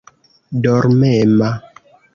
dormema 0.63 1.51